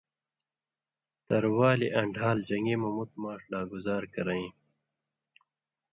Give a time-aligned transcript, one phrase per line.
[1.27, 4.47] تروالیۡ آں ڈھال جنگی مہ مُت ماݜ لا گُزار کرَیں